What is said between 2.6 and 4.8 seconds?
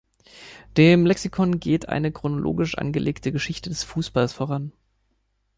angelegte "Geschichte des Fußballs" voran.